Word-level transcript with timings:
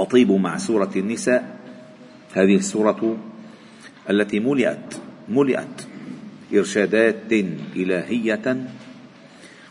تطيب 0.00 0.32
مع 0.32 0.56
سورة 0.56 0.90
النساء 0.96 1.56
هذه 2.32 2.56
السورة 2.56 3.16
التي 4.10 4.40
ملئت 4.40 5.00
ملئت 5.28 5.76
إرشادات 6.54 7.32
إلهية 7.76 8.46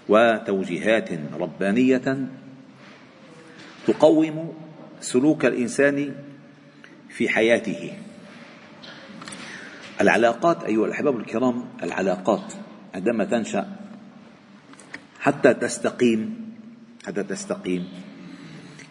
وتوجيهات 0.09 1.09
ربانية 1.33 2.27
تقوم 3.87 4.53
سلوك 5.01 5.45
الإنسان 5.45 6.15
في 7.09 7.29
حياته. 7.29 7.91
العلاقات 10.01 10.63
أيها 10.63 10.85
الأحباب 10.85 11.17
الكرام 11.17 11.65
العلاقات 11.83 12.53
عندما 12.95 13.25
تنشأ 13.25 13.65
حتى 15.19 15.53
تستقيم 15.53 16.51
حتى 17.05 17.23
تستقيم 17.23 17.87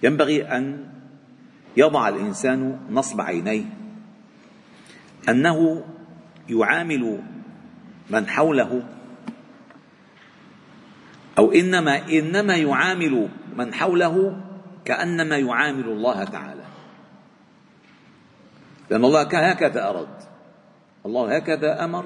ينبغي 0.03 0.43
أن 0.43 0.98
يضع 1.79 2.09
الإنسان 2.09 2.81
نصب 2.91 3.21
عينيه. 3.21 3.65
أنه 5.29 5.85
يعامل 6.49 7.23
من 8.11 8.27
حوله 8.27 8.83
أو 11.39 11.53
إنما 11.53 12.09
إنما 12.09 12.57
يعامل 12.57 13.29
من 13.57 13.75
حوله 13.75 14.41
كأنما 14.85 15.37
يعامل 15.37 15.85
الله 15.85 16.25
تعالى. 16.25 16.65
لأن 18.91 19.05
الله 19.05 19.23
هكذا 19.23 19.89
أراد. 19.89 20.09
الله 21.07 21.37
هكذا 21.37 21.85
أمر 21.85 22.05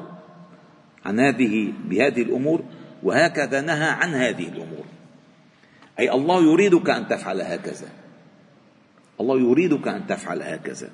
عن 1.04 1.20
هذه 1.20 1.72
بهذه 1.84 2.22
الأمور 2.22 2.64
وهكذا 3.02 3.60
نهى 3.60 3.90
عن 3.90 4.14
هذه 4.14 4.48
الأمور. 4.48 4.84
أي 5.98 6.12
الله 6.12 6.42
يريدك 6.42 6.90
أن 6.90 7.08
تفعل 7.08 7.40
هكذا. 7.40 8.01
الله 9.22 9.38
يريدك 9.38 9.88
أن 9.88 10.06
تفعل 10.06 10.42
هكذا. 10.42 10.90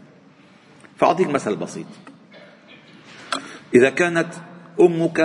فأعطيك 0.96 1.28
مثل 1.28 1.56
بسيط. 1.56 1.86
إذا 3.74 3.90
كانت 3.90 4.28
أمك 4.80 5.20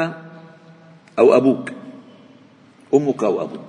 أو 1.19 1.37
أبوك 1.37 1.71
أمك 2.93 3.23
أو 3.23 3.41
أبوك 3.41 3.67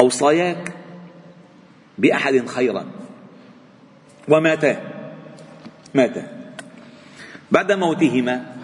أوصاياك 0.00 0.72
بأحد 1.98 2.46
خيرا. 2.46 2.84
وماتا 4.28 4.74
ماتا. 5.94 6.52
بعد 7.50 7.72
موتهما 7.72 8.56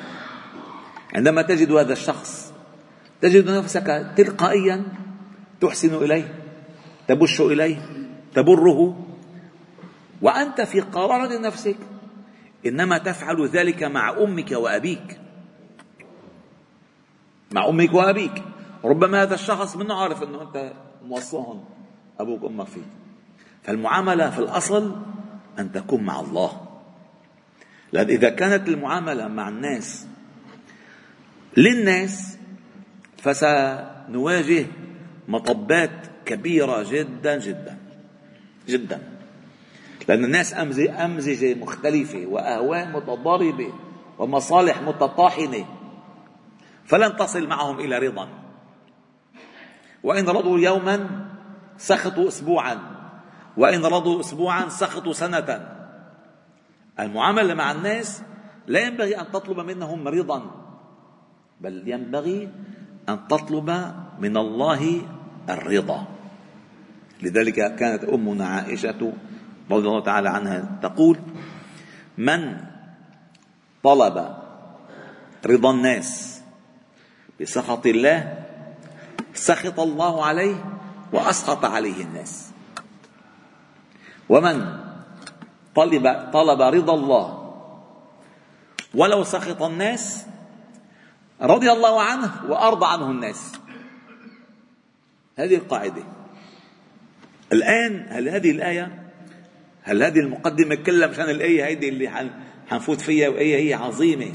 عندما 1.15 1.43
تجد 1.43 1.73
هذا 1.73 1.93
الشخص 1.93 2.53
تجد 3.21 3.51
نفسك 3.51 4.13
تلقائيا 4.17 4.85
تحسن 5.61 5.95
إليه. 5.95 6.44
تبش 7.09 7.41
إليه 7.41 7.89
تبره 8.35 9.07
وأنت 10.23 10.61
في 10.61 10.81
قرارة 10.81 11.39
نفسك. 11.39 11.77
إنما 12.67 12.99
تفعل 12.99 13.49
ذلك 13.49 13.83
مع 13.83 14.11
أمك 14.11 14.53
وأبيك. 14.53 15.21
مع 17.53 17.69
أمك 17.69 17.95
وأبيك. 17.95 18.43
ربما 18.85 19.23
هذا 19.23 19.35
الشخص 19.35 19.77
منه 19.77 19.95
عارف 19.95 20.23
إنه 20.23 20.43
أنت 20.43 20.73
موصوهم 21.05 21.65
أبوك 22.21 22.43
وأمك 22.43 22.67
فيه. 22.67 22.87
فالمعاملة 23.63 24.31
في 24.31 24.39
الأصل 24.39 24.97
أن 25.59 25.73
تكون 25.73 26.05
مع 26.05 26.21
الله. 26.21 26.61
لأن 27.93 28.09
إذا 28.09 28.29
كانت 28.29 28.69
المعاملة 28.69 29.29
مع 29.29 29.49
الناس 29.49 30.07
للناس 31.57 32.39
فسنواجه 33.19 34.67
مطبات 35.29 36.07
كبيرة 36.27 36.83
جدا 36.83 37.39
جدا 37.39 37.79
جدا. 38.69 39.01
لأن 40.09 40.25
الناس 40.25 40.55
أمزجة 40.91 41.55
مختلفة 41.55 42.27
وأهواء 42.27 42.89
متضاربة 42.89 43.73
ومصالح 44.19 44.83
متطاحنة. 44.83 45.65
فلن 46.85 47.17
تصل 47.17 47.49
معهم 47.49 47.81
إلى 47.81 47.99
رضا. 47.99 48.29
وإن 50.03 50.29
رضوا 50.29 50.59
يوما 50.59 51.27
سخطوا 51.79 52.29
أسبوعا. 52.29 52.79
وإن 53.57 53.85
رضوا 53.85 54.21
أسبوعا 54.21 54.69
سخطوا 54.69 55.13
سنة. 55.13 55.69
المعاملة 57.01 57.55
مع 57.55 57.73
الناس 57.73 58.23
لا 58.67 58.81
ينبغي 58.81 59.21
أن 59.21 59.33
تطلب 59.33 59.61
منهم 59.61 60.09
رضا 60.09 60.43
بل 61.61 61.89
ينبغي 61.89 62.49
أن 63.09 63.29
تطلب 63.29 63.95
من 64.19 64.37
الله 64.37 65.03
الرضا. 65.51 66.14
لذلك 67.25 67.75
كانت 67.77 68.05
أمنا 68.05 68.47
عائشة 68.47 69.13
رضي 69.71 69.89
الله 69.89 70.01
تعالى 70.01 70.29
عنها 70.29 70.79
تقول 70.83 71.19
من 72.19 72.61
طلب 73.83 74.37
رضا 75.47 75.71
الناس 75.71 76.41
بسخط 77.41 77.87
الله 77.87 78.45
سخط 79.35 79.81
الله 79.81 80.25
عليه 80.25 80.57
وأسخط 81.13 81.65
عليه 81.65 82.05
الناس. 82.05 82.51
ومن 84.29 84.79
طلب 85.75 86.31
طلب 86.33 86.61
رضا 86.63 86.95
الله 86.95 87.27
ولو 88.95 89.25
سخط 89.25 89.63
الناس 89.63 90.27
رضي 91.43 91.73
الله 91.73 92.03
عنه 92.03 92.31
وأرضى 92.49 92.87
عنه 92.87 93.11
الناس. 93.11 93.53
هذه 95.37 95.57
القاعدة. 95.57 96.03
الآن 97.55 98.07
هل 98.09 98.29
هذه 98.29 98.51
الآية 98.51 99.05
هل 99.83 100.03
هذه 100.03 100.19
المقدمة 100.19 100.75
كلها 100.75 101.09
مشان 101.09 101.31
الآية 101.31 101.71
هذه 101.71 101.89
اللي 101.89 102.31
حنفوت 102.69 103.01
فيها 103.01 103.29
وآية 103.29 103.69
هي 103.69 103.75
عظيمة؟ 103.75 104.33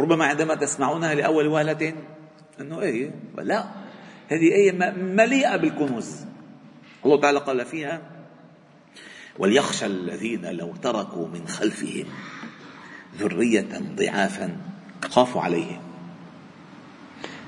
ربما 0.00 0.24
عندما 0.24 0.54
تسمعونها 0.54 1.14
لأول 1.14 1.46
وهلة 1.46 1.94
أنه 2.60 2.80
إيه 2.80 3.10
لا 3.38 3.64
هذه 4.28 4.52
آية 4.54 4.72
مليئة 4.96 5.56
بالكنوز. 5.56 6.16
الله 7.04 7.20
تعالى 7.20 7.38
قال 7.38 7.66
فيها 7.66 8.00
وليخشى 9.38 9.86
الذين 9.86 10.46
لو 10.46 10.74
تركوا 10.82 11.28
من 11.28 11.48
خلفهم 11.48 12.04
ذرية 13.16 13.68
ضعافا 13.96 14.56
خافوا 15.10 15.42
عليهم 15.42 15.80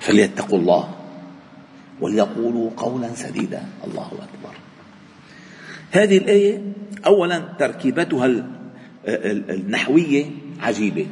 فليتقوا 0.00 0.59
الله. 0.59 0.99
وليقولوا 2.00 2.70
قولا 2.76 3.14
سديدا. 3.14 3.68
الله 3.84 4.06
أكبر. 4.06 4.56
هذه 5.90 6.18
الآية 6.18 6.62
أولا 7.06 7.38
تركيبتها 7.38 8.46
النحوية 9.06 10.30
عجيبة. 10.60 11.06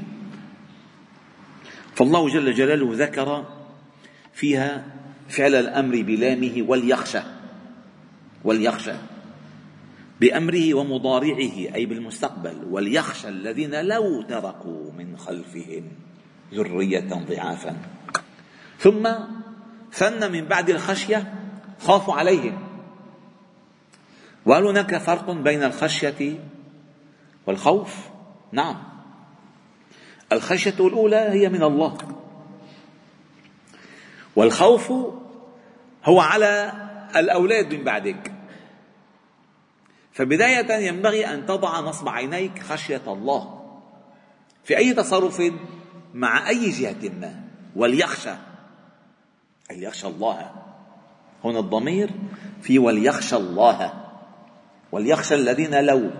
فالله 1.94 2.28
جل 2.28 2.54
جلاله 2.54 2.90
ذكر 2.92 3.44
فيها 4.32 4.86
فعل 5.28 5.54
الأمر 5.54 6.02
بلامه 6.02 6.64
وليخشى 6.68 7.20
وليخشى 8.44 8.94
بأمره 10.20 10.74
ومضارعه 10.74 11.74
أي 11.74 11.86
بالمستقبل. 11.86 12.56
وليخشى 12.70 13.28
الذين 13.28 13.84
لو 13.84 14.22
تركوا 14.22 14.92
من 14.98 15.16
خلفهم 15.16 15.82
ذرية 16.54 17.08
ضعافا. 17.28 17.76
ثم 18.78 19.08
ثن 19.92 20.32
من 20.32 20.44
بعد 20.44 20.70
الخشية 20.70 21.34
خافوا 21.80 22.14
عليهم. 22.14 22.58
وهل 24.46 24.64
هناك 24.64 24.96
فرق 24.96 25.30
بين 25.30 25.62
الخشية 25.62 26.38
والخوف؟ 27.46 27.96
نعم. 28.52 28.82
الخشية 30.32 30.74
الأولى 30.80 31.16
هي 31.16 31.48
من 31.48 31.62
الله. 31.62 31.98
والخوف 34.36 34.92
هو 36.04 36.20
على 36.20 36.72
الأولاد 37.16 37.74
من 37.74 37.84
بعدك. 37.84 38.32
فبداية 40.12 40.72
ينبغي 40.72 41.26
أن 41.26 41.46
تضع 41.46 41.80
نصب 41.80 42.08
عينيك 42.08 42.62
خشية 42.62 43.02
الله. 43.06 43.64
في 44.64 44.76
أي 44.76 44.92
تصرف 44.92 45.42
مع 46.14 46.48
أي 46.48 46.70
جهة 46.70 47.10
ما. 47.20 47.42
وليخشى. 47.76 48.47
أي 49.70 49.82
يخشى 49.82 50.06
الله. 50.06 50.50
هنا 51.44 51.58
الضمير 51.58 52.10
في 52.62 52.78
وليخشى 52.78 53.36
الله. 53.36 53.92
وليخشى 54.92 55.34
الذين 55.34 55.84
لو 55.84 56.10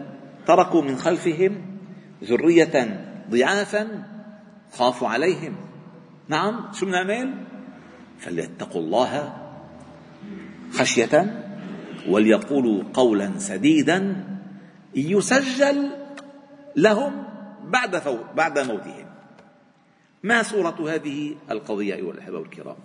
تركوا 0.46 0.82
من 0.82 0.96
خلفهم 0.96 1.78
ذرية 2.24 3.04
ضعافا 3.30 4.04
خافوا 4.72 5.08
عليهم. 5.08 5.56
نعم 6.28 6.72
شو 6.72 6.86
بنعمل 6.86 7.34
فليتقوا 8.18 8.80
الله 8.80 9.32
خشية 10.72 11.44
وليقولوا 12.08 12.82
قولا 12.94 13.38
سديدا 13.38 14.24
يسجل 14.94 15.90
لهم 16.76 17.24
بعد 17.64 18.02
بعد 18.36 18.58
موتهم. 18.58 19.06
ما 20.22 20.42
صورة 20.42 20.94
هذه 20.94 21.34
القضية 21.50 21.94
أيها 21.94 22.10
الأحبة 22.10 22.38
الكرام؟ 22.38 22.76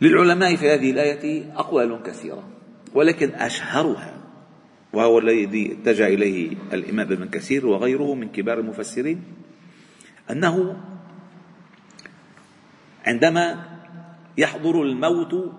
للعلماء 0.00 0.56
في 0.56 0.70
هذه 0.70 0.90
الآية 0.90 1.52
أقوال 1.56 2.02
كثيرة 2.02 2.44
ولكن 2.94 3.34
أشهرها 3.34 4.14
وهو 4.92 5.18
الذي 5.18 5.72
اتجه 5.72 6.06
إليه 6.06 6.56
الإمام 6.72 7.12
ابن 7.12 7.28
كثير 7.28 7.66
وغيره 7.66 8.14
من 8.14 8.28
كبار 8.28 8.58
المفسرين 8.58 9.24
أنه 10.30 10.76
عندما 13.06 13.64
يحضر 14.38 14.82
الموت 14.82 15.52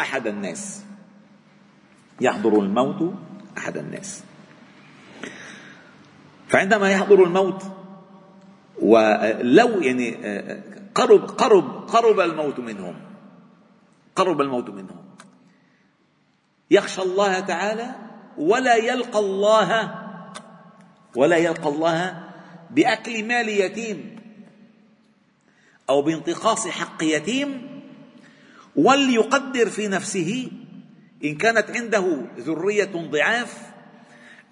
أحد 0.00 0.26
الناس 0.26 0.84
يحضر 2.20 2.60
الموت 2.60 3.14
أحد 3.58 3.76
الناس. 3.76 4.24
فعندما 6.48 6.90
يحضر 6.90 7.24
الموت 7.24 7.62
ولو 8.82 9.80
يعني 9.80 10.16
قرب 10.94 11.20
قرب 11.20 11.88
قرب 11.88 12.20
الموت 12.20 12.60
منهم 12.60 12.94
قرب 14.18 14.40
الموت 14.40 14.70
منهم. 14.70 15.04
يخشى 16.70 17.02
الله 17.02 17.40
تعالى 17.40 17.94
ولا 18.38 18.76
يلقى 18.76 19.18
الله 19.18 19.94
ولا 21.16 21.36
يلقى 21.36 21.68
الله 21.68 22.28
بأكل 22.70 23.24
مال 23.24 23.48
يتيم 23.48 24.18
أو 25.90 26.02
بانتقاص 26.02 26.68
حق 26.68 27.04
يتيم 27.04 27.80
وليقدر 28.76 29.70
في 29.70 29.88
نفسه 29.88 30.50
إن 31.24 31.34
كانت 31.34 31.70
عنده 31.70 32.26
ذرية 32.38 33.10
ضعاف 33.10 33.58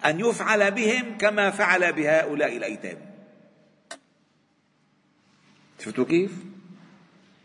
أن 0.05 0.19
يفعل 0.19 0.71
بهم 0.71 1.17
كما 1.17 1.51
فعل 1.51 1.93
بهؤلاء 1.93 2.57
الأيتام. 2.57 2.97
شفتوا 5.79 6.05
كيف؟ 6.05 6.31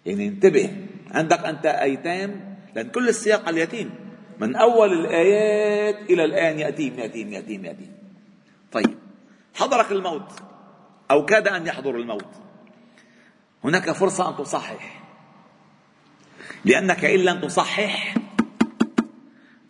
يعني 0.07 0.29
انتبه. 0.29 0.87
عندك 1.12 1.44
أنت 1.44 1.67
أيتام 1.67 2.56
لأن 2.75 2.91
كل 2.91 3.09
السياق 3.09 3.41
على 3.47 3.50
اليتيم. 3.50 3.91
من 4.38 4.56
أول 4.56 4.93
الآيات 4.93 6.11
إلى 6.11 6.25
الآن 6.25 6.59
يأتيم 6.59 6.99
يأتيم 6.99 7.32
يأتيم 7.32 7.64
يأتيم 7.64 7.93
طيب 8.73 8.99
حضرك 9.55 9.93
الموت 9.93 10.32
أو 11.11 11.25
كاد 11.25 11.49
أن 11.49 11.67
يحضر 11.67 11.97
الموت. 11.97 12.35
هناك 13.64 13.91
فرصة 13.91 14.29
أن 14.29 14.37
تصحح. 14.37 15.03
لأنك 16.64 17.05
إن 17.05 17.20
لم 17.20 17.41
تصحح 17.41 18.14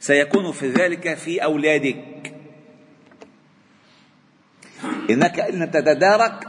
سيكون 0.00 0.52
في 0.52 0.70
ذلك 0.70 1.14
في 1.14 1.44
أولادك. 1.44 2.34
إنك 5.10 5.40
إن 5.40 5.58
لم 5.58 5.70
تتدارك 5.70 6.48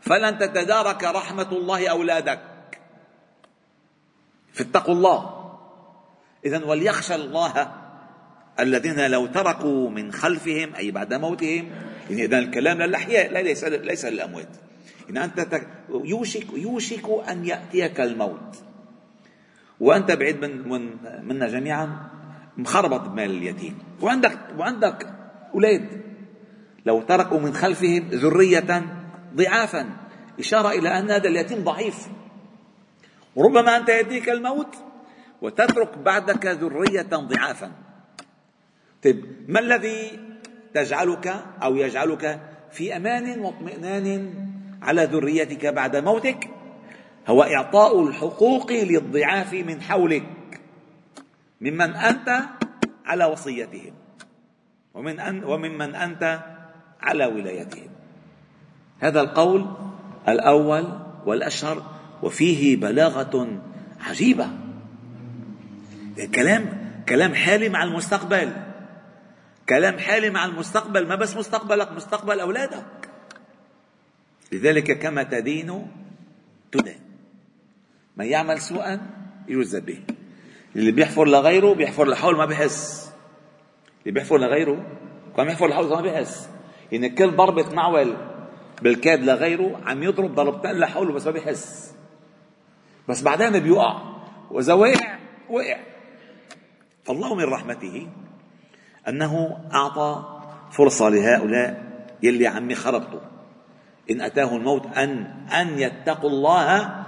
فلن 0.00 0.38
تتدارك 0.38 1.04
رحمة 1.04 1.52
الله 1.52 1.88
أولادك. 1.88 2.53
فاتقوا 4.54 4.94
الله. 4.94 5.50
إذا 6.44 6.64
وليخشى 6.64 7.14
الله 7.14 7.72
الذين 8.60 9.10
لو 9.10 9.26
تركوا 9.26 9.90
من 9.90 10.12
خلفهم 10.12 10.74
أي 10.74 10.90
بعد 10.90 11.14
موتهم. 11.14 11.70
إذا 12.10 12.38
الكلام 12.38 12.82
للأحياء 12.82 13.42
ليس 13.42 13.64
ليس 13.64 14.04
للأموات. 14.04 14.48
إن 15.10 15.16
أنت 15.16 15.60
يوشك 15.90 16.46
يوشك 16.56 17.06
أن 17.28 17.44
يأتيك 17.44 18.00
الموت. 18.00 18.56
وأنت 19.80 20.12
بعيد 20.12 20.44
من 20.44 20.68
من 20.68 20.90
منا 21.22 21.48
جميعا 21.48 22.10
مخربط 22.56 23.00
بمال 23.00 23.30
اليتيم. 23.30 23.78
وعندك 24.00 24.38
وعندك 24.58 25.06
أولاد. 25.54 25.88
لو 26.86 27.02
تركوا 27.02 27.40
من 27.40 27.54
خلفهم 27.54 28.08
ذرية 28.10 28.82
ضعافا. 29.34 29.86
إشارة 30.38 30.70
إلى 30.70 30.98
أن 30.98 31.10
هذا 31.10 31.28
اليتيم 31.28 31.64
ضعيف. 31.64 32.08
وربما 33.36 33.76
أنت 33.76 33.88
يأتيك 33.88 34.28
الموت 34.28 34.76
وتترك 35.42 35.98
بعدك 35.98 36.46
ذرية 36.46 37.02
ضعافا. 37.02 37.72
طيب 39.02 39.24
ما 39.48 39.60
الذي 39.60 40.18
تجعلك 40.74 41.26
أو 41.62 41.76
يجعلك 41.76 42.40
في 42.70 42.96
أمان 42.96 43.40
واطمئنان 43.40 44.34
على 44.82 45.04
ذريتك 45.04 45.66
بعد 45.66 45.96
موتك؟ 45.96 46.50
هو 47.26 47.42
إعطاء 47.42 48.02
الحقوق 48.02 48.72
للضعاف 48.72 49.52
من 49.52 49.82
حولك 49.82 50.60
ممن 51.60 51.94
أنت 51.94 52.40
على 53.04 53.24
وصيتهم 53.24 53.92
ومن 54.94 55.20
أن 55.20 55.44
وممن 55.44 55.94
أنت 55.94 56.40
على 57.00 57.26
ولايتهم. 57.26 57.90
هذا 58.98 59.20
القول 59.20 59.66
الأول 60.28 60.84
والأشهر 61.26 61.93
وفيه 62.24 62.76
بلاغة 62.76 63.62
عجيبة. 64.00 64.48
كلام 66.34 66.68
كلام 67.08 67.34
حالي 67.34 67.68
مع 67.68 67.82
المستقبل. 67.82 68.52
كلام 69.68 69.98
حالي 69.98 70.30
مع 70.30 70.44
المستقبل. 70.44 71.08
ما 71.08 71.14
بس 71.14 71.36
مستقبلك 71.36 71.92
مستقبل 71.92 72.40
أولادك. 72.40 72.84
لذلك 74.52 74.98
كما 74.98 75.22
تدين 75.22 75.86
تدان. 76.72 76.98
من 78.16 78.24
يعمل 78.24 78.60
سوءا 78.60 79.00
يجزى 79.48 79.80
به. 79.80 80.00
اللي 80.76 80.92
بيحفر 80.92 81.24
لغيره 81.24 81.74
بيحفر 81.74 82.08
لحول 82.08 82.36
ما 82.36 82.44
بحس 82.44 83.10
اللي 84.00 84.12
بيحفر 84.12 84.38
لغيره 84.38 84.86
كان 85.36 85.46
يحفر 85.46 85.68
لحول 85.68 85.88
ما 85.88 86.00
بيحس. 86.00 86.48
يعني 86.92 87.08
كل 87.08 87.30
ضربة 87.30 87.74
معول 87.74 88.16
بالكاد 88.82 89.24
لغيره 89.24 89.80
عم 89.84 90.02
يضرب 90.02 90.34
ضربتين 90.34 90.72
لحوله 90.72 91.12
بس 91.12 91.26
ما 91.26 91.32
بيحس. 91.32 91.94
بس 93.08 93.22
بعدين 93.22 93.58
بيوقع. 93.58 94.02
وإذا 94.50 94.72
وقع 94.72 95.18
وقع. 95.50 95.76
فالله 97.04 97.34
من 97.34 97.44
رحمته 97.44 98.06
أنه 99.08 99.56
أعطى 99.72 100.40
فرصة 100.70 101.08
لهؤلاء 101.08 101.84
يلي 102.22 102.46
عمي 102.46 102.74
خربطوا. 102.74 103.20
إن 104.10 104.20
أتاه 104.20 104.56
الموت 104.56 104.86
أن 104.86 105.26
أن 105.48 105.78
يتقوا 105.78 106.30
الله 106.30 107.04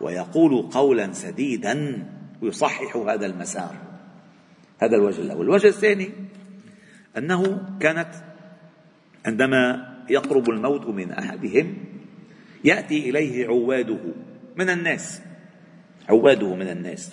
ويقولوا 0.00 0.62
قولا 0.70 1.12
سديدا 1.12 2.06
ويصححوا 2.42 3.12
هذا 3.12 3.26
المسار. 3.26 3.74
هذا 4.82 4.96
الوجه 4.96 5.20
الأول. 5.20 5.44
الوجه 5.44 5.66
الثاني 5.66 6.10
أنه 7.18 7.68
كانت 7.80 8.10
عندما 9.26 9.90
يقرب 10.10 10.50
الموت 10.50 10.86
من 10.86 11.12
أحدهم 11.12 11.76
يأتي 12.64 13.10
إليه 13.10 13.46
عواده 13.46 13.98
من 14.56 14.70
الناس. 14.70 15.20
عواده 16.10 16.54
من 16.54 16.68
الناس. 16.68 17.10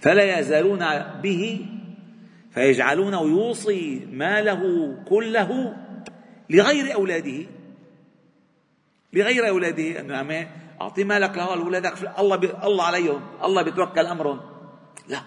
فلا 0.00 0.38
يزالون 0.38 0.84
به 1.22 1.66
فيجعلونه 2.54 3.20
يوصي 3.20 4.06
ماله 4.12 4.62
كله 5.08 5.76
لغير 6.50 6.94
أولاده. 6.94 7.46
لغير 9.12 9.48
أولاده. 9.48 10.00
أنه 10.00 10.48
أعطي 10.80 11.04
مالك 11.04 11.36
لاولادك 11.36 11.94
الله 12.18 12.36
بي 12.36 12.50
الله 12.64 12.84
عليهم 12.84 13.20
الله 13.44 13.62
بيتوكل 13.62 14.06
أمرهم. 14.06 14.40
لا. 15.08 15.20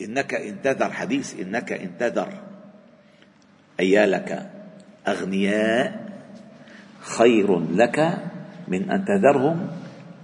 إنك 0.00 0.34
إن 0.34 0.62
تذر 0.62 0.92
حديث 0.92 1.40
إنك 1.40 1.72
إن 1.72 1.98
تذر. 1.98 2.32
أيالك 3.80 4.50
أغنياء 5.08 6.12
خير 7.00 7.58
لك 7.58 7.98
من 8.68 8.90
أن 8.90 9.04
تذرهم 9.04 9.81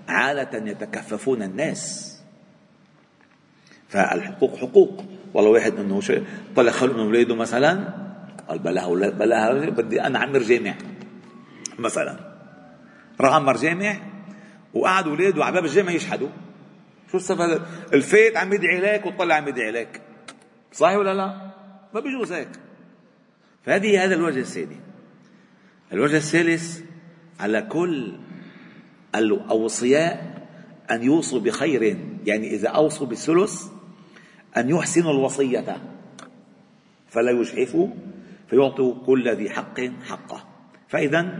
عاله 0.09 0.71
يتكففون 0.71 1.43
الناس. 1.43 2.15
فالحقوق 3.89 4.57
حقوق. 4.57 5.05
والله 5.35 5.51
واحد 5.51 5.75
إنه 5.79 6.01
طلع 6.57 6.73
خلق 6.73 6.95
من 6.95 7.01
اولاده 7.01 7.35
مثلا 7.35 7.95
قال 8.49 8.59
بلاها 8.59 9.11
بلاها 9.11 9.71
بدي 9.71 10.03
أنا 10.03 10.19
عمر 10.19 10.39
جامع. 10.39 10.75
مثلا. 11.79 12.19
راح 13.21 13.35
عمر 13.35 13.57
جامع 13.57 13.97
وقعد 14.75 15.09
اولاده 15.09 15.45
على 15.45 15.55
باب 15.55 15.65
الجامع 15.65 15.93
يشحدوا. 15.93 16.29
شو 17.11 17.17
السبب؟ 17.17 17.63
الفيت 17.93 18.37
عم 18.37 18.53
يدعي 18.53 18.81
لك 18.81 19.07
وطلع 19.07 19.35
عم 19.35 19.49
يدعي 19.49 19.71
لك 19.71 20.01
صحيح 20.73 20.97
ولا 20.97 21.15
لا؟ 21.15 21.27
ما 21.95 22.01
بيجوز 22.01 22.33
هيك. 22.33 22.49
فهذه 23.65 24.05
هذا 24.05 24.15
الوجه 24.15 24.41
الثاني. 24.41 24.77
الوجه 25.93 26.17
الثالث 26.17 26.81
على 27.41 27.63
كل 27.63 28.19
الأوصياء 29.15 30.39
أن 30.91 31.03
يوصوا 31.03 31.41
بخير 31.41 31.97
يعني 32.27 32.55
إذا 32.55 32.69
أوصوا 32.69 33.07
بالثلث 33.07 33.63
أن 34.57 34.71
يحسنوا 34.71 35.13
الوصية. 35.13 35.77
فلا 37.09 37.31
يجحفوا 37.31 37.89
فيعطوا 38.51 38.95
كل 39.07 39.29
ذي 39.37 39.51
حق 39.51 39.81
حقه. 39.81 40.45
فإذا 40.89 41.39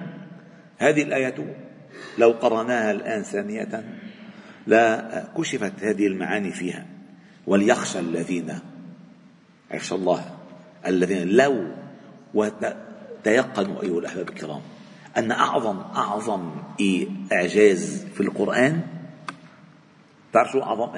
هذه 0.79 1.03
الآية 1.03 1.57
لو 2.19 2.31
قرأناها 2.31 2.91
الآن 2.91 3.23
ثانية 3.23 3.85
لا 4.67 5.25
كشفت 5.37 5.73
هذه 5.83 6.07
المعاني 6.07 6.53
فيها. 6.53 6.87
وليخشى 7.47 7.99
الذين 7.99 8.59
يخشى 9.75 9.95
الله 9.95 10.37
الذين 10.87 11.29
لو 11.29 11.67
وتيقنوا 12.35 13.83
أيها 13.83 13.99
الأحباب 13.99 14.29
الكرام. 14.29 14.61
أن 15.19 15.31
أعظم 15.31 15.79
أعظم 15.79 16.51
إعجاز 17.33 18.07
في 18.15 18.21
القرآن 18.21 18.81
تعرف 20.33 20.53
شو 20.53 20.63
أعظم 20.63 20.89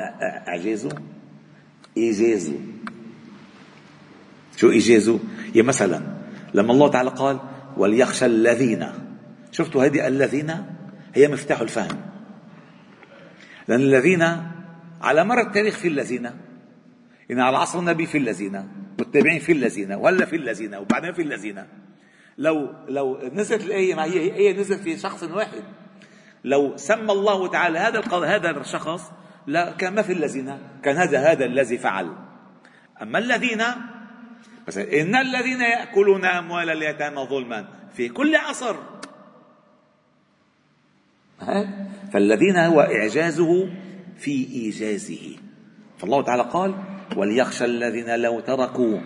إعجازه؟ 0.49 0.91
إيجازه 1.97 2.59
شو 4.57 4.71
إيجازه؟ 4.71 5.19
يا 5.55 5.63
مثلا 5.63 6.03
لما 6.55 6.73
الله 6.73 6.89
تعالى 6.89 7.11
قال 7.11 7.41
وليخشى 7.77 8.27
الذين 8.27 8.87
شفتوا 9.53 9.85
هذه 9.85 10.07
الذين 10.07 10.55
هي 11.15 11.29
مفتاح 11.29 11.61
الفهم 11.61 12.01
لأن 13.69 13.81
الذين 13.81 14.23
على 15.03 15.25
مر 15.25 15.41
التاريخ 15.41 15.77
في 15.77 15.89
الذين 15.89 16.27
إن 17.31 17.41
على 17.41 17.57
عصر 17.57 17.79
النبي 17.79 18.07
في 18.07 18.19
الذين 18.19 18.69
والتابعين 18.99 19.39
في 19.39 19.53
الذين 19.53 19.93
وهلا 19.93 20.25
في 20.25 20.37
الذين 20.37 20.75
وبعدين 20.75 21.13
في 21.13 21.23
الذين 21.23 21.65
لو 22.41 22.73
لو 22.89 23.19
نزلت 23.33 23.65
الآية 23.65 23.95
ما 23.95 24.05
هي 24.05 24.33
هي 24.33 24.53
نزلت 24.53 24.81
في 24.81 24.97
شخص 24.97 25.23
واحد. 25.23 25.63
لو 26.45 26.77
سمى 26.77 27.13
الله 27.13 27.49
تعالى 27.49 27.79
هذا 27.79 28.01
هذا 28.25 28.51
الشخص 28.51 29.13
كان 29.79 30.03
في 30.03 30.13
الذين 30.13 30.59
كان 30.83 30.97
هذا 30.97 31.19
هذا 31.19 31.45
الذي 31.45 31.79
فعل. 31.79 32.17
أما 33.03 33.19
الذين 33.19 33.63
مثلا 34.69 35.01
إن 35.01 35.17
الذين 35.17 35.61
يأكلون 35.61 36.25
أموال 36.25 36.71
اليتامى 36.71 37.27
ظلما 37.27 37.69
في 37.95 38.09
كل 38.09 38.37
عصر. 38.37 38.77
فالذين 42.13 42.57
هو 42.57 42.81
إعجازه 42.81 43.69
في 44.19 44.31
إيجازه. 44.53 45.37
فالله 45.99 46.23
تعالى 46.23 46.43
قال 46.43 46.75
وليخشى 47.17 47.65
الذين 47.65 48.21
لو 48.21 48.41
تركوا 48.41 49.01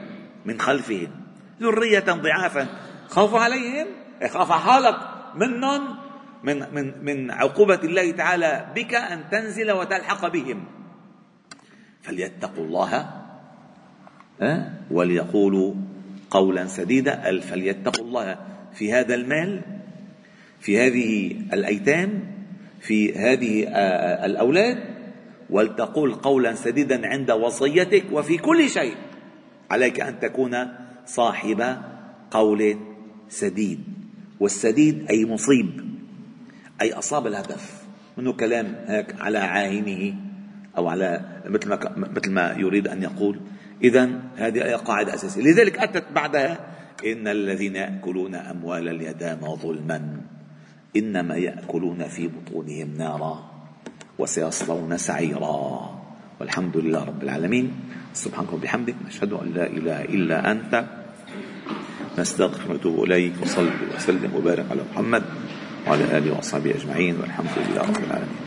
من 0.44 0.60
خلفهم 0.60 1.24
ذرية 1.60 2.00
ضعافا 2.00 2.83
خافوا 3.08 3.38
عليهم؟ 3.38 3.86
خاف 4.28 4.52
حالك 4.52 4.96
منهم؟ 5.34 5.96
من 6.42 6.74
من 6.74 7.04
من 7.04 7.30
عقوبة 7.30 7.80
الله 7.84 8.10
تعالى 8.10 8.66
بك 8.74 8.94
أن 8.94 9.24
تنزل 9.30 9.72
وتلحق 9.72 10.28
بهم. 10.28 10.64
فليتقوا 12.02 12.64
الله 12.64 13.10
وليقولوا 14.90 15.74
قولا 16.30 16.66
سديدا. 16.66 17.40
فليتقوا 17.40 18.04
الله 18.04 18.36
في 18.72 18.92
هذا 18.92 19.14
المال 19.14 19.62
في 20.60 20.80
هذه 20.80 21.36
الأيتام 21.52 22.24
في 22.80 23.14
هذه 23.14 23.68
الأولاد 24.24 24.78
ولتقول 25.50 26.14
قولا 26.14 26.54
سديدا 26.54 27.08
عند 27.08 27.30
وصيتك 27.30 28.04
وفي 28.12 28.38
كل 28.38 28.68
شيء 28.68 28.94
عليك 29.70 30.00
أن 30.00 30.20
تكون 30.20 30.68
صاحب 31.06 31.76
قول 32.30 32.76
سديد 33.34 33.80
والسديد 34.40 35.10
أي 35.10 35.26
مصيب 35.26 35.70
أي 36.80 36.92
أصاب 36.92 37.26
الهدف 37.26 37.82
منه 38.18 38.32
كلام 38.32 38.74
هيك 38.86 39.20
على 39.20 39.38
عاهنه 39.38 40.14
أو 40.76 40.88
على 40.88 41.20
مثل 41.46 41.68
ما 41.68 41.78
مثل 41.96 42.30
ما 42.30 42.54
يريد 42.58 42.88
أن 42.88 43.02
يقول. 43.02 43.40
إذا 43.82 44.10
هذه 44.36 44.64
آية 44.64 44.76
قاعدة 44.76 45.14
أساسية. 45.14 45.42
لذلك 45.42 45.78
أتت 45.78 46.04
بعدها 46.14 46.58
إن 47.06 47.28
الذين 47.28 47.76
يأكلون 47.76 48.34
أموال 48.34 48.88
اليتامى 48.88 49.48
ظلما 49.62 50.20
إنما 50.96 51.34
يأكلون 51.36 52.08
في 52.08 52.28
بطونهم 52.28 52.94
نارا 52.98 53.50
وسيصلون 54.18 54.96
سعيرا. 54.98 55.90
والحمد 56.40 56.76
لله 56.76 57.04
رب 57.04 57.22
العالمين. 57.22 57.72
سبحانك 58.12 58.52
وبحمدك 58.52 58.94
نشهد 59.06 59.32
أن 59.32 59.52
لا 59.54 59.66
إله 59.66 60.04
إلا 60.04 60.50
أنت. 60.50 61.03
نستغفر 62.18 62.72
ونتوب 62.72 63.04
إليك 63.04 63.32
وصلي 63.42 63.70
وسلم 63.96 64.30
وبارك 64.34 64.66
على 64.70 64.82
محمد 64.92 65.22
وعلى 65.86 66.04
آله 66.18 66.30
وأصحابه 66.36 66.70
أجمعين 66.70 67.14
والحمد 67.20 67.54
لله 67.56 67.82
رب 67.82 68.04
العالمين. 68.06 68.43